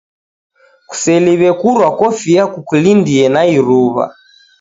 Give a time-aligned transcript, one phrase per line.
[0.89, 4.05] Kuseliw'e kurwa kofia kukulindie na iruw'a.